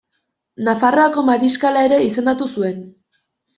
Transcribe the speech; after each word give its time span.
Nafarroako 0.69 1.25
mariskala 1.27 1.85
ere 1.91 2.01
izendatu 2.09 2.51
zuen. 2.59 2.83